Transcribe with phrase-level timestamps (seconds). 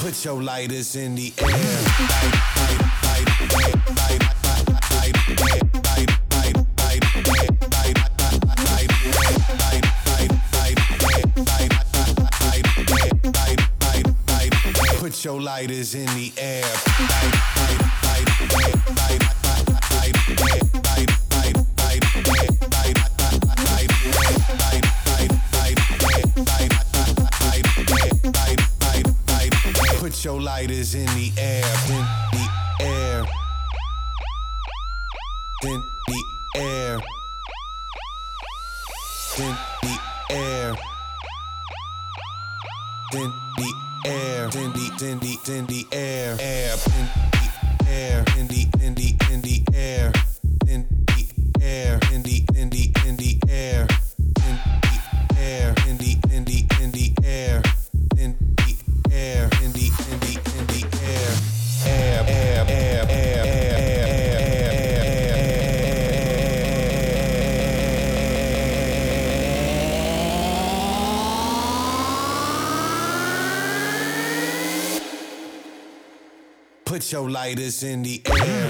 [0.00, 1.78] put your lighters in the air.
[14.98, 17.37] Put your lighters in the air.
[77.12, 78.67] your lighters in the air.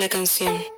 [0.00, 0.77] Thank you.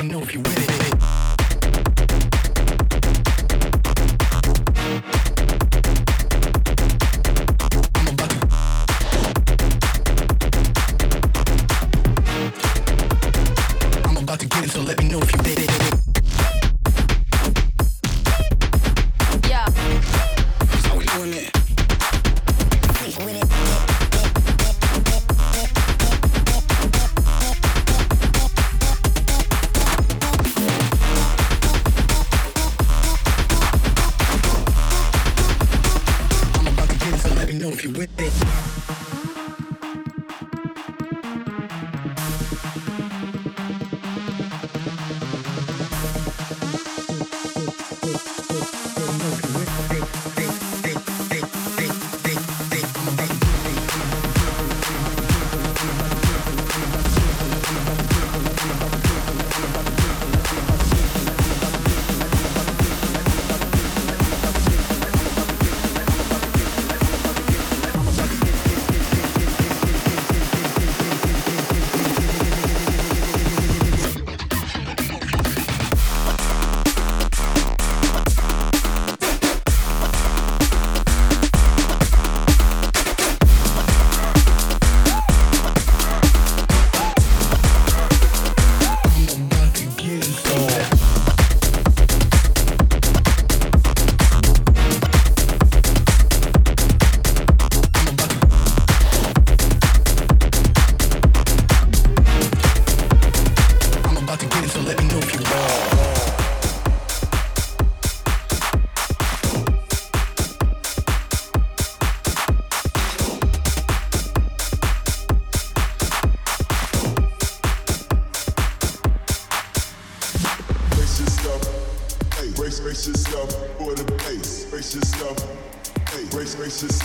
[0.00, 0.59] I know if you win.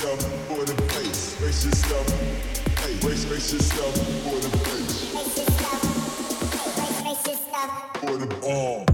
[0.05, 1.35] stuff for the place.
[1.39, 2.07] Brace yourself.
[2.79, 5.11] Hey, brace, brace yourself for the place.
[5.11, 6.75] Brace yourself.
[6.75, 8.84] Brace, brace yourself for the all.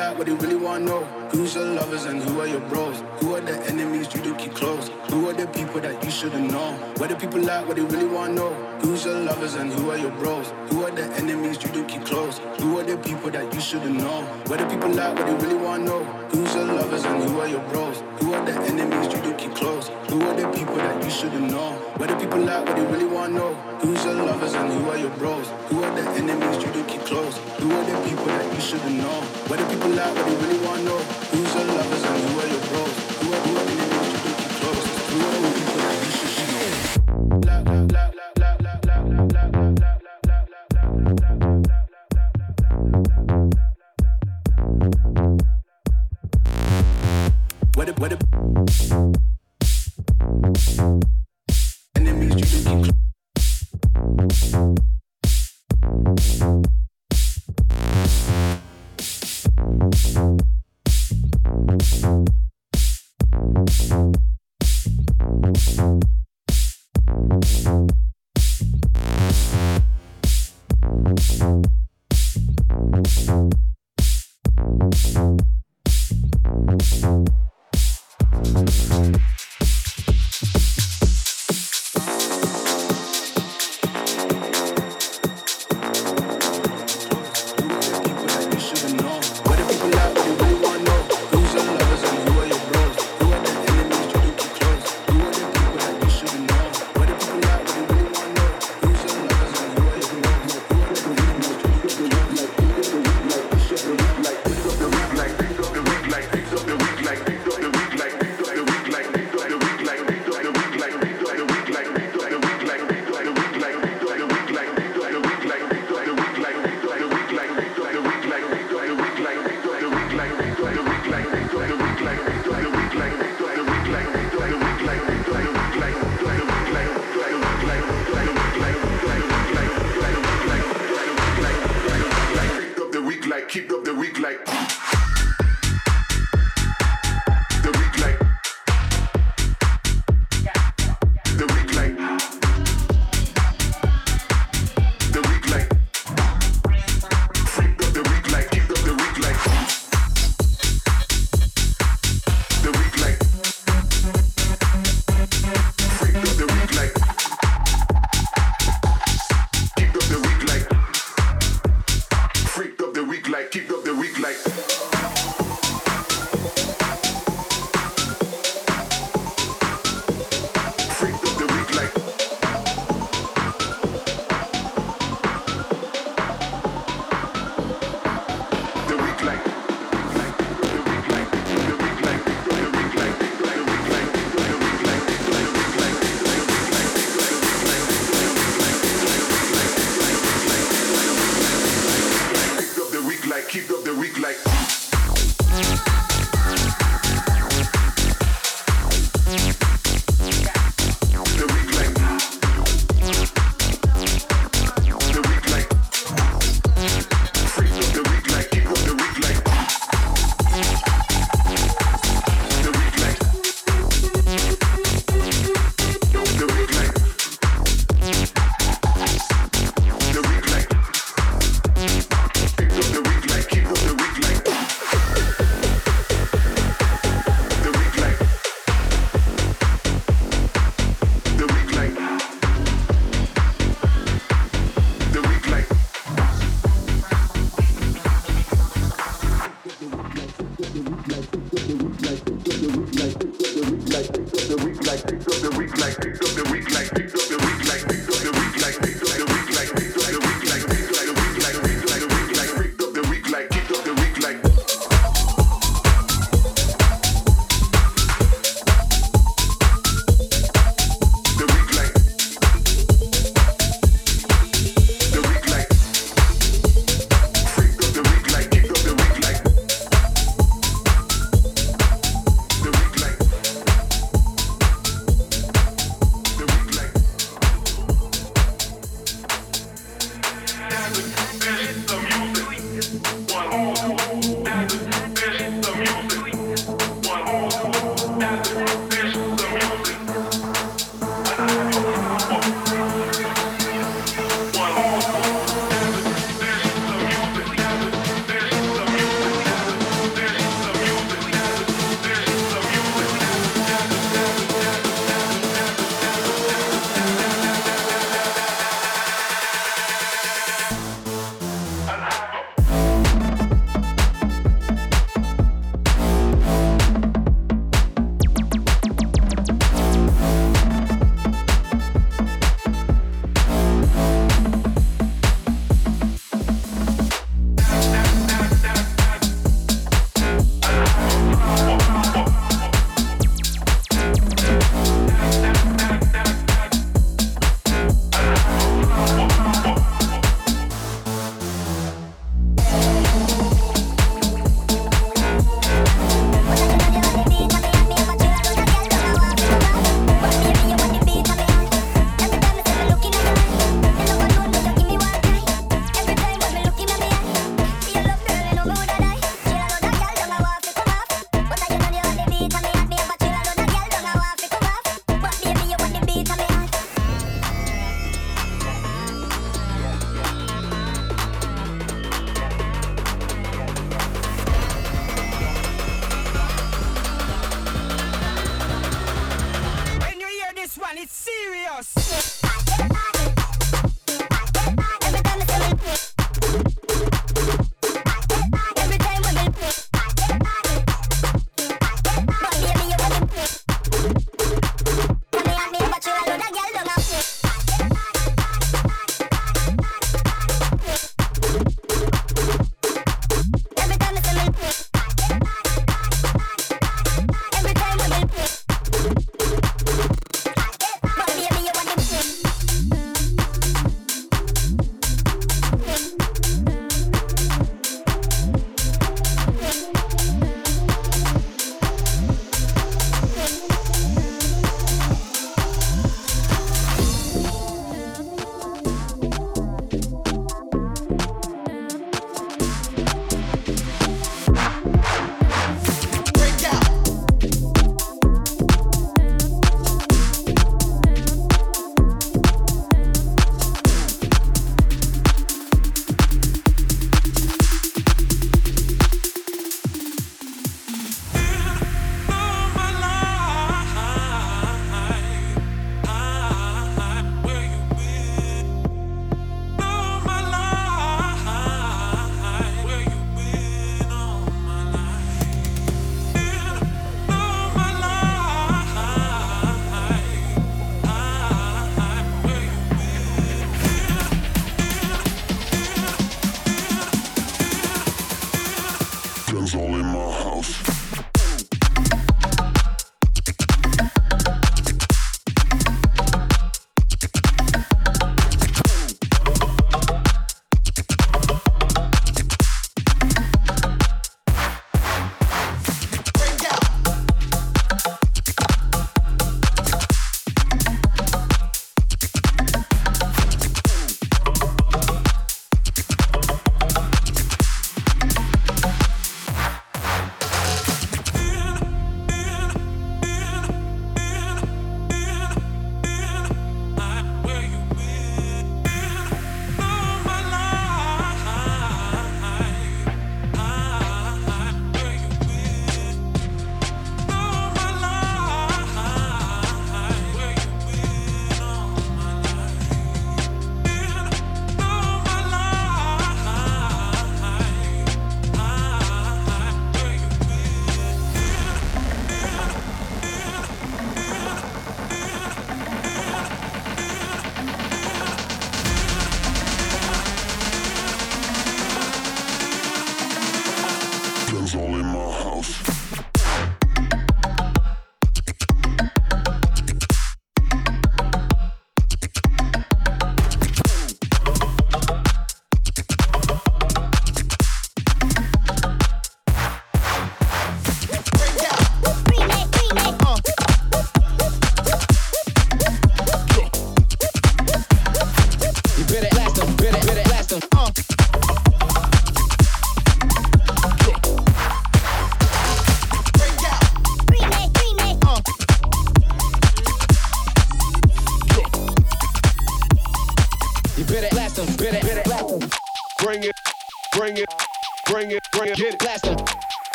[0.00, 1.04] What they really wanna know?
[1.30, 3.02] Who's your lovers and who are your bros?
[3.20, 4.88] Who are the enemies you do keep close?
[5.08, 6.72] Who are the people that you shouldn't know?
[6.98, 7.66] Where the people at?
[7.66, 8.52] What they really wanna know?
[8.82, 10.52] Who's your lovers and who are your bros?
[10.70, 12.38] Who are the enemies you do keep close?
[12.60, 14.22] Who are the people that you shouldn't know?
[14.46, 15.16] Where the people at?
[15.16, 16.04] What they really wanna know?
[16.32, 18.02] Who's your lovers and who are your bros?
[18.20, 19.88] Who are the enemies you do keep close?
[20.10, 21.72] Who are the people that you shouldn't know?
[21.96, 22.66] Where the people at?
[22.66, 23.54] What they really wanna know?
[23.80, 25.48] Who's your lovers and who are your bros?
[25.68, 27.38] Who are the enemies you do keep close?
[27.58, 29.20] Who are the people that you shouldn't know?
[29.48, 30.14] Where the people at?
[30.14, 30.98] What they really wanna know?
[31.32, 31.99] Who's your lovers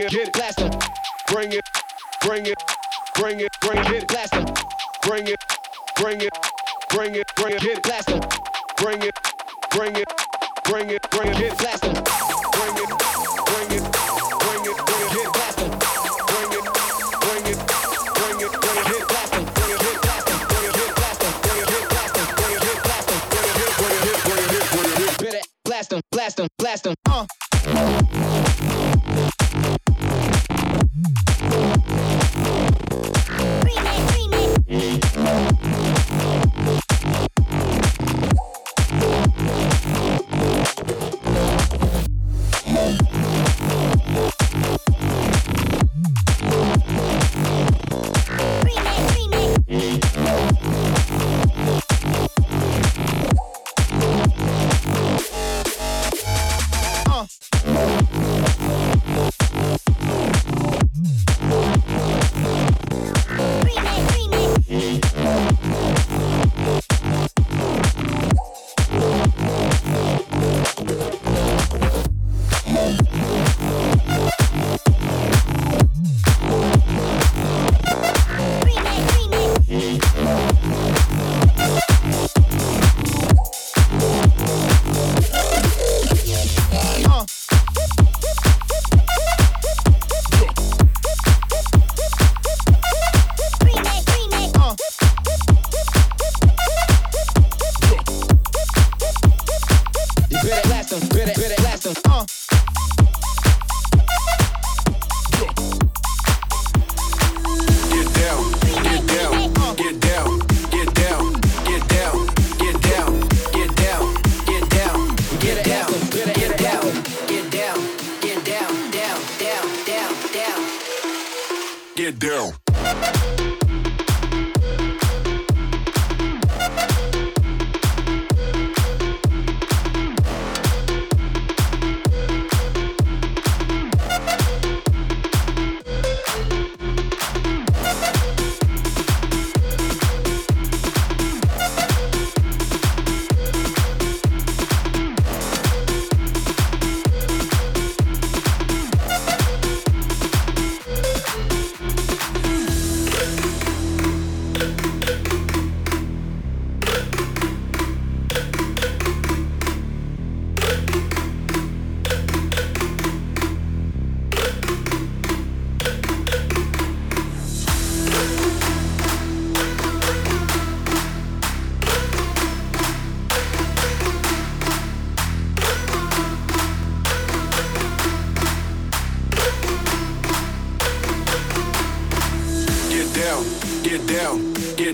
[0.00, 0.32] get it.
[0.32, 0.63] Blast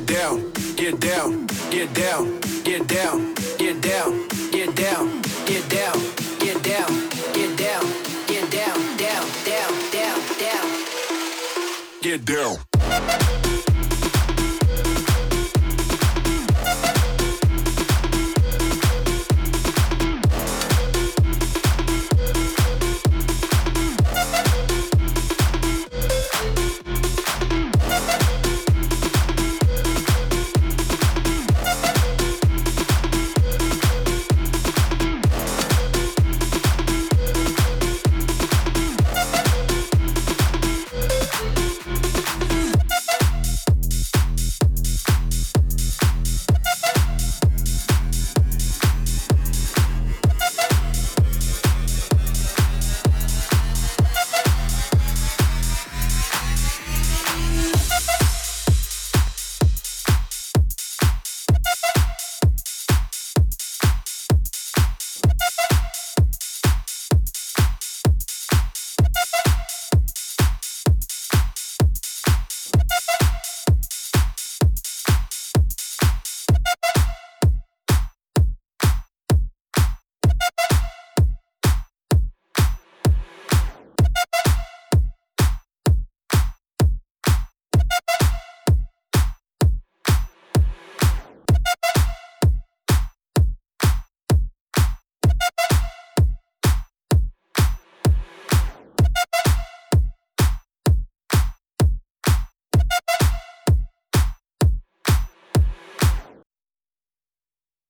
[0.01, 6.01] Get down, get down, get down, get down, get down, get down, get down,
[6.39, 7.85] get down, get down,
[8.27, 10.67] get down, down, down, down, down.
[12.01, 12.70] Get down.